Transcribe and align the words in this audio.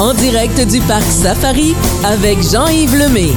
en 0.00 0.14
direct 0.14 0.58
du 0.66 0.80
parc 0.80 1.02
Safari 1.02 1.74
avec 2.04 2.38
Jean-Yves 2.42 2.96
Lemay. 2.96 3.34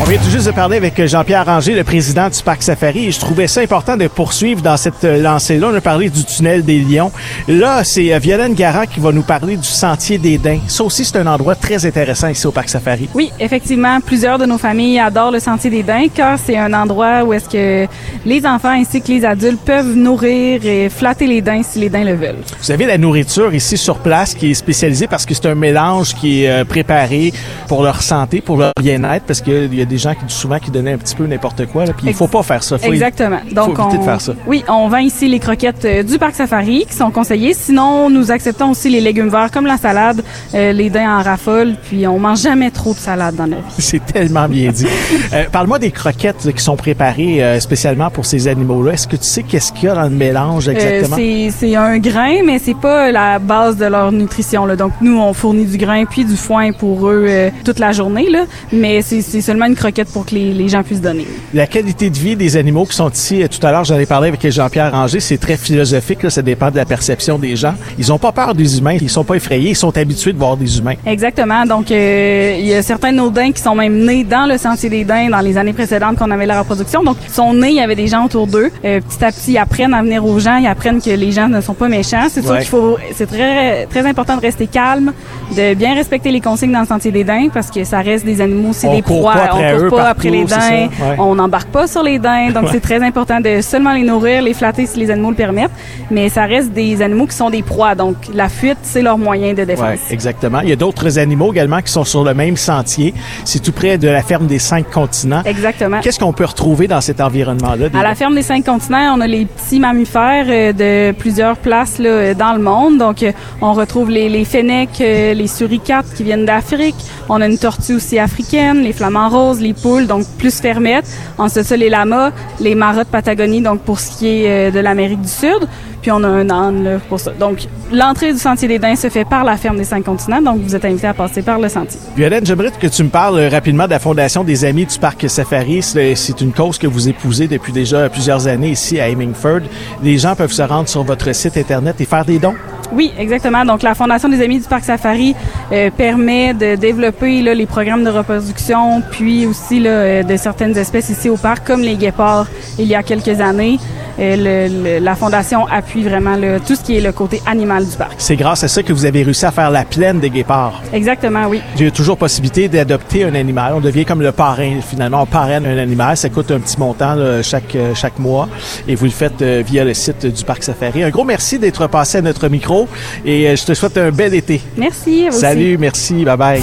On 0.00 0.04
vient 0.06 0.18
tout 0.18 0.28
juste 0.30 0.46
de 0.46 0.52
parler 0.52 0.76
avec 0.76 1.06
Jean-Pierre 1.06 1.46
Ranger, 1.46 1.74
le 1.74 1.84
président 1.84 2.28
du 2.28 2.42
Parc 2.42 2.62
Safari, 2.62 3.06
et 3.06 3.10
je 3.12 3.20
trouvais 3.20 3.46
ça 3.46 3.60
important 3.60 3.96
de 3.96 4.06
poursuivre 4.08 4.60
dans 4.60 4.76
cette 4.76 5.04
euh, 5.04 5.22
lancée-là. 5.22 5.68
On 5.72 5.74
a 5.74 5.80
parlé 5.80 6.10
du 6.10 6.24
tunnel 6.24 6.64
des 6.64 6.80
Lions. 6.80 7.12
Là, 7.48 7.84
c'est 7.84 8.12
euh, 8.12 8.18
Violaine 8.18 8.54
Garant 8.54 8.84
qui 8.86 9.00
va 9.00 9.12
nous 9.12 9.22
parler 9.22 9.56
du 9.56 9.68
Sentier 9.68 10.18
des 10.18 10.36
Daims. 10.36 10.60
Ça 10.66 10.84
aussi, 10.84 11.04
c'est 11.04 11.16
un 11.18 11.26
endroit 11.26 11.54
très 11.54 11.86
intéressant 11.86 12.28
ici 12.28 12.46
au 12.46 12.50
Parc 12.50 12.68
Safari. 12.68 13.08
Oui, 13.14 13.30
effectivement, 13.38 14.00
plusieurs 14.00 14.38
de 14.38 14.46
nos 14.46 14.58
familles 14.58 14.98
adorent 14.98 15.30
le 15.30 15.40
Sentier 15.40 15.70
des 15.70 15.82
Daims 15.82 16.10
car 16.12 16.38
c'est 16.44 16.58
un 16.58 16.72
endroit 16.72 17.22
où 17.24 17.32
est-ce 17.32 17.48
que 17.48 17.86
les 18.26 18.44
enfants 18.46 18.70
ainsi 18.70 19.00
que 19.00 19.08
les 19.08 19.24
adultes 19.24 19.60
peuvent 19.64 19.94
nourrir 19.94 20.66
et 20.66 20.88
flatter 20.88 21.26
les 21.26 21.40
daims 21.40 21.62
si 21.62 21.78
les 21.78 21.88
daims 21.88 22.04
le 22.04 22.14
veulent. 22.14 22.42
Vous 22.60 22.70
avez 22.70 22.86
la 22.86 22.98
nourriture 22.98 23.54
ici 23.54 23.76
sur 23.76 23.98
place 23.98 24.34
qui 24.34 24.50
est 24.50 24.54
spécialisée 24.54 25.06
parce 25.06 25.24
que 25.24 25.34
c'est 25.34 25.46
un 25.46 25.54
mélange 25.54 26.14
qui 26.14 26.44
est 26.44 26.50
euh, 26.50 26.64
préparé 26.64 27.32
pour 27.68 27.82
leur 27.82 28.02
santé, 28.02 28.40
pour 28.40 28.56
leur 28.56 28.72
bien-être, 28.80 29.24
parce 29.24 29.42
y 29.46 29.83
a 29.86 29.90
des 29.90 29.98
gens 29.98 30.14
qui 30.14 30.20
souvent 30.34 30.58
qui 30.58 30.70
donnaient 30.70 30.92
un 30.92 30.98
petit 30.98 31.14
peu 31.14 31.26
n'importe 31.26 31.66
quoi. 31.66 31.86
Là, 31.86 31.92
puis 31.92 32.06
il 32.08 32.14
faut 32.14 32.26
pas 32.26 32.42
faire 32.42 32.62
ça. 32.62 32.78
Faut 32.78 32.92
Exactement. 32.92 33.40
Donc, 33.52 33.76
faut 33.76 33.82
éviter 33.82 33.96
on, 33.96 34.00
de 34.00 34.04
faire 34.04 34.20
ça. 34.20 34.34
Oui, 34.46 34.64
on 34.68 34.88
vend 34.88 34.98
ici 34.98 35.28
les 35.28 35.38
croquettes 35.38 35.84
euh, 35.84 36.02
du 36.02 36.18
parc 36.18 36.34
Safari 36.34 36.86
qui 36.88 36.94
sont 36.96 37.10
conseillées. 37.10 37.54
Sinon, 37.54 38.10
nous 38.10 38.30
acceptons 38.30 38.70
aussi 38.70 38.88
les 38.90 39.00
légumes 39.00 39.28
verts 39.28 39.50
comme 39.50 39.66
la 39.66 39.76
salade, 39.76 40.22
euh, 40.54 40.72
les 40.72 40.90
daims 40.90 41.18
en 41.18 41.22
raffole. 41.22 41.74
Puis 41.88 42.06
on 42.06 42.18
mange 42.18 42.40
jamais 42.42 42.70
trop 42.70 42.92
de 42.92 42.98
salade 42.98 43.36
dans 43.36 43.46
la 43.46 43.56
vie. 43.56 43.62
C'est 43.78 44.04
tellement 44.04 44.48
bien 44.48 44.70
dit. 44.70 44.86
euh, 45.32 45.44
Parle-moi 45.50 45.78
des 45.78 45.90
croquettes 45.90 46.52
qui 46.54 46.62
sont 46.62 46.76
préparées 46.76 47.60
spécialement 47.60 48.10
pour 48.10 48.26
ces 48.26 48.48
animaux-là. 48.48 48.92
Est-ce 48.92 49.08
que 49.08 49.16
tu 49.16 49.24
sais 49.24 49.42
qu'est-ce 49.42 49.72
qu'il 49.72 49.84
y 49.84 49.88
a 49.88 49.94
dans 49.94 50.02
le 50.04 50.10
mélange 50.10 50.68
exactement? 50.68 51.16
C'est 51.16 51.76
un 51.76 51.98
grain, 51.98 52.42
mais 52.44 52.58
c'est 52.58 52.76
pas 52.76 53.10
la 53.10 53.38
base 53.38 53.76
de 53.76 53.86
leur 53.86 54.12
nutrition. 54.12 54.66
Là. 54.66 54.76
Donc 54.76 54.92
nous, 55.00 55.18
on 55.18 55.32
fournit 55.32 55.64
du 55.66 55.76
grain 55.76 56.04
puis 56.04 56.24
du 56.24 56.36
foin 56.36 56.72
pour 56.72 57.08
eux 57.08 57.50
toute 57.64 57.78
la 57.78 57.92
journée. 57.92 58.28
Là. 58.30 58.44
Mais 58.72 59.02
c'est 59.02 59.22
seulement 59.40 59.66
une 59.66 59.73
croquette 59.74 60.08
pour 60.12 60.26
que 60.26 60.34
les, 60.34 60.52
les 60.52 60.68
gens 60.68 60.82
puissent 60.82 61.00
donner. 61.00 61.26
La 61.52 61.66
qualité 61.66 62.10
de 62.10 62.16
vie 62.18 62.36
des 62.36 62.56
animaux 62.56 62.84
qui 62.86 62.96
sont 62.96 63.10
ici, 63.10 63.42
euh, 63.42 63.48
tout 63.48 63.64
à 63.66 63.70
l'heure, 63.72 63.84
j'en 63.84 63.98
ai 63.98 64.06
parlé 64.06 64.28
avec 64.28 64.48
Jean-Pierre 64.50 64.92
Ranger, 64.92 65.20
c'est 65.20 65.38
très 65.38 65.56
philosophique, 65.56 66.22
là, 66.22 66.30
ça 66.30 66.42
dépend 66.42 66.70
de 66.70 66.76
la 66.76 66.84
perception 66.84 67.38
des 67.38 67.56
gens. 67.56 67.74
Ils 67.98 68.12
ont 68.12 68.18
pas 68.18 68.32
peur 68.32 68.54
des 68.54 68.78
humains, 68.78 68.96
ils 69.00 69.10
sont 69.10 69.24
pas 69.24 69.34
effrayés, 69.36 69.70
ils 69.70 69.76
sont 69.76 69.96
habitués 69.96 70.32
de 70.32 70.38
voir 70.38 70.56
des 70.56 70.78
humains. 70.78 70.94
Exactement. 71.06 71.64
Donc, 71.66 71.90
euh, 71.90 72.56
il 72.58 72.66
y 72.66 72.74
a 72.74 72.82
certains 72.82 73.12
de 73.12 73.16
nos 73.16 73.30
daims 73.30 73.52
qui 73.52 73.62
sont 73.62 73.74
même 73.74 74.04
nés 74.04 74.24
dans 74.24 74.46
le 74.46 74.58
sentier 74.58 74.88
des 74.90 75.04
daims 75.04 75.30
dans 75.30 75.40
les 75.40 75.56
années 75.56 75.72
précédentes 75.72 76.16
qu'on 76.18 76.30
avait 76.30 76.46
la 76.46 76.60
reproduction. 76.60 77.02
Donc, 77.02 77.16
ils 77.26 77.32
sont 77.32 77.52
nés, 77.54 77.70
il 77.70 77.76
y 77.76 77.80
avait 77.80 77.94
des 77.96 78.06
gens 78.08 78.24
autour 78.24 78.46
d'eux. 78.46 78.70
Euh, 78.84 79.00
petit 79.00 79.24
à 79.24 79.30
petit, 79.32 79.52
ils 79.52 79.58
apprennent 79.58 79.94
à 79.94 80.02
venir 80.02 80.24
aux 80.24 80.38
gens, 80.38 80.56
ils 80.56 80.66
apprennent 80.66 81.00
que 81.00 81.10
les 81.10 81.32
gens 81.32 81.48
ne 81.48 81.60
sont 81.60 81.74
pas 81.74 81.88
méchants. 81.88 82.26
C'est 82.30 82.42
sûr 82.42 82.50
Ouais. 82.52 82.58
qu'il 82.60 82.68
faut, 82.68 82.96
c'est 83.14 83.26
très, 83.26 83.86
très 83.86 84.06
important 84.06 84.36
de 84.36 84.40
rester 84.42 84.66
calme, 84.66 85.12
de 85.56 85.74
bien 85.74 85.94
respecter 85.94 86.30
les 86.30 86.40
consignes 86.40 86.72
dans 86.72 86.80
le 86.80 86.86
sentier 86.86 87.10
des 87.10 87.24
daims 87.24 87.48
parce 87.52 87.70
que 87.70 87.82
ça 87.84 88.00
reste 88.00 88.24
des 88.24 88.40
animaux, 88.40 88.72
c'est 88.72 88.88
des 88.90 89.02
proies. 89.02 89.34
Eux 89.72 89.88
pas 89.90 89.96
partout, 89.96 90.10
après 90.10 90.30
les 90.30 90.44
daims. 90.44 90.88
Ouais. 91.00 91.16
On 91.18 91.34
n'embarque 91.34 91.68
pas 91.68 91.86
sur 91.86 92.02
les 92.02 92.18
daims. 92.18 92.52
Donc, 92.52 92.66
c'est 92.70 92.80
très 92.80 93.02
important 93.02 93.40
de 93.40 93.60
seulement 93.60 93.92
les 93.92 94.02
nourrir, 94.02 94.42
les 94.42 94.54
flatter 94.54 94.86
si 94.86 94.98
les 94.98 95.10
animaux 95.10 95.30
le 95.30 95.36
permettent. 95.36 95.70
Mais 96.10 96.28
ça 96.28 96.44
reste 96.44 96.72
des 96.72 97.00
animaux 97.02 97.26
qui 97.26 97.36
sont 97.36 97.50
des 97.50 97.62
proies. 97.62 97.94
Donc, 97.94 98.16
la 98.32 98.48
fuite, 98.48 98.78
c'est 98.82 99.02
leur 99.02 99.18
moyen 99.18 99.54
de 99.54 99.64
défense. 99.64 99.84
Ouais, 99.84 99.98
exactement. 100.10 100.60
Il 100.60 100.68
y 100.68 100.72
a 100.72 100.76
d'autres 100.76 101.18
animaux 101.18 101.52
également 101.52 101.80
qui 101.80 101.92
sont 101.92 102.04
sur 102.04 102.24
le 102.24 102.34
même 102.34 102.56
sentier. 102.56 103.14
C'est 103.44 103.62
tout 103.62 103.72
près 103.72 103.98
de 103.98 104.08
la 104.08 104.22
ferme 104.22 104.46
des 104.46 104.58
cinq 104.58 104.90
continents. 104.90 105.42
Exactement. 105.44 106.00
Qu'est-ce 106.00 106.18
qu'on 106.18 106.32
peut 106.32 106.44
retrouver 106.44 106.86
dans 106.88 107.00
cet 107.00 107.20
environnement-là? 107.20 107.86
À 107.98 108.02
la 108.02 108.14
ferme 108.14 108.34
des 108.34 108.42
cinq 108.42 108.64
continents, 108.64 109.14
on 109.16 109.20
a 109.20 109.26
les 109.26 109.46
petits 109.46 109.80
mammifères 109.80 110.46
euh, 110.48 110.72
de 110.72 111.12
plusieurs 111.16 111.56
places 111.56 111.98
là, 111.98 112.08
euh, 112.08 112.34
dans 112.34 112.52
le 112.52 112.60
monde. 112.60 112.98
Donc, 112.98 113.22
euh, 113.22 113.32
on 113.60 113.72
retrouve 113.72 114.10
les, 114.10 114.28
les 114.28 114.44
fennecs, 114.44 114.98
les 114.98 115.46
suricates 115.46 116.06
qui 116.16 116.22
viennent 116.22 116.44
d'Afrique. 116.44 116.96
On 117.28 117.40
a 117.40 117.46
une 117.46 117.58
tortue 117.58 117.94
aussi 117.94 118.18
africaine, 118.18 118.82
les 118.82 118.92
flamants 118.92 119.28
roses, 119.28 119.53
les 119.60 119.74
poules, 119.74 120.06
donc 120.06 120.26
plus 120.38 120.60
fermettes. 120.60 121.06
Ensuite, 121.38 121.64
ça, 121.64 121.76
les 121.76 121.88
lamas, 121.88 122.30
les 122.60 122.74
maras 122.74 123.04
de 123.04 123.08
Patagonie, 123.08 123.60
donc 123.60 123.80
pour 123.80 124.00
ce 124.00 124.18
qui 124.18 124.28
est 124.28 124.68
euh, 124.68 124.70
de 124.70 124.80
l'Amérique 124.80 125.20
du 125.20 125.28
Sud. 125.28 125.68
Puis 126.02 126.10
on 126.12 126.22
a 126.22 126.28
un 126.28 126.50
âne 126.50 126.84
là, 126.84 126.98
pour 127.08 127.18
ça. 127.18 127.30
Donc, 127.32 127.66
l'entrée 127.90 128.32
du 128.32 128.38
sentier 128.38 128.68
des 128.68 128.78
daims 128.78 128.94
se 128.94 129.08
fait 129.08 129.24
par 129.24 129.42
la 129.42 129.56
ferme 129.56 129.78
des 129.78 129.84
cinq 129.84 130.04
continents. 130.04 130.42
Donc, 130.42 130.60
vous 130.60 130.76
êtes 130.76 130.84
invité 130.84 131.06
à 131.06 131.14
passer 131.14 131.40
par 131.40 131.58
le 131.58 131.70
sentier. 131.70 131.98
Violaine, 132.14 132.44
j'aimerais 132.44 132.70
que 132.78 132.86
tu 132.86 133.04
me 133.04 133.08
parles 133.08 133.38
euh, 133.38 133.48
rapidement 133.48 133.86
de 133.86 133.90
la 133.90 133.98
Fondation 133.98 134.44
des 134.44 134.66
Amis 134.66 134.84
du 134.84 134.98
Parc 134.98 135.28
Safari. 135.30 135.82
C'est 135.82 136.14
c'est 136.14 136.40
une 136.40 136.52
cause 136.52 136.78
que 136.78 136.86
vous 136.86 137.08
épousez 137.08 137.48
depuis 137.48 137.72
déjà 137.72 138.08
plusieurs 138.08 138.46
années 138.46 138.70
ici 138.70 139.00
à 139.00 139.08
Hemingford. 139.08 139.60
Les 140.02 140.18
gens 140.18 140.36
peuvent 140.36 140.52
se 140.52 140.62
rendre 140.62 140.88
sur 140.88 141.02
votre 141.04 141.34
site 141.34 141.56
Internet 141.56 142.00
et 142.00 142.04
faire 142.04 142.24
des 142.24 142.38
dons. 142.38 142.54
Oui, 142.94 143.12
exactement. 143.18 143.64
Donc, 143.64 143.82
la 143.82 143.94
Fondation 143.94 144.28
des 144.28 144.40
Amis 144.40 144.60
du 144.60 144.68
Parc 144.68 144.84
Safari 144.84 145.34
euh, 145.72 145.90
permet 145.90 146.54
de 146.54 146.76
développer 146.76 147.42
là, 147.42 147.52
les 147.52 147.66
programmes 147.66 148.04
de 148.04 148.10
reproduction, 148.10 149.02
puis 149.10 149.46
aussi 149.46 149.80
là, 149.80 149.90
euh, 149.90 150.22
de 150.22 150.36
certaines 150.36 150.76
espèces 150.78 151.10
ici 151.10 151.28
au 151.28 151.36
parc, 151.36 151.66
comme 151.66 151.80
les 151.80 151.96
guépards 151.96 152.46
il 152.78 152.86
y 152.86 152.94
a 152.94 153.02
quelques 153.02 153.40
années. 153.40 153.78
Le- 154.18 154.68
le- 154.68 154.98
la 155.00 155.14
Fondation 155.14 155.66
appuie 155.66 156.02
vraiment 156.02 156.36
tout 156.66 156.74
ce 156.76 156.82
qui 156.82 156.96
est 156.96 157.00
le 157.00 157.12
côté 157.12 157.42
animal 157.46 157.84
du 157.86 157.96
parc. 157.96 158.12
C'est 158.18 158.36
grâce 158.36 158.64
à 158.64 158.68
ça 158.68 158.82
que 158.82 158.92
vous 158.92 159.04
avez 159.04 159.22
réussi 159.22 159.44
à 159.46 159.50
faire 159.50 159.70
la 159.70 159.84
plaine 159.84 160.20
des 160.20 160.30
guépards. 160.30 160.82
Exactement, 160.92 161.46
oui. 161.48 161.60
Il 161.76 161.84
y 161.84 161.88
a 161.88 161.90
toujours 161.90 162.16
possibilité 162.16 162.68
d'adopter 162.68 163.24
un 163.24 163.34
animal. 163.34 163.72
On 163.76 163.80
devient 163.80 164.04
comme 164.04 164.22
le 164.22 164.32
parrain, 164.32 164.80
finalement. 164.80 165.22
On 165.22 165.26
parraine 165.26 165.66
un 165.66 165.78
animal. 165.78 166.16
Ça 166.16 166.28
coûte 166.28 166.50
un 166.50 166.60
petit 166.60 166.78
montant 166.78 167.14
là, 167.14 167.42
chaque, 167.42 167.74
euh, 167.74 167.94
chaque 167.94 168.18
mois. 168.18 168.48
Et 168.88 168.94
vous 168.94 169.04
le 169.06 169.10
faites 169.10 169.42
euh, 169.42 169.62
via 169.66 169.84
le 169.84 169.94
site 169.94 170.26
du 170.26 170.44
Parc 170.44 170.62
Safari. 170.62 171.02
Un 171.02 171.10
gros 171.10 171.24
merci 171.24 171.58
d'être 171.58 171.86
passé 171.88 172.18
à 172.18 172.22
notre 172.22 172.48
micro. 172.48 172.88
Et 173.24 173.48
euh, 173.48 173.56
je 173.56 173.64
te 173.64 173.74
souhaite 173.74 173.98
un 173.98 174.10
bel 174.10 174.34
été. 174.34 174.60
Merci. 174.76 175.26
à 175.26 175.30
vous 175.30 175.36
aussi. 175.36 175.40
Salut, 175.40 175.78
merci, 175.78 176.24
bye 176.24 176.36
bye. 176.36 176.62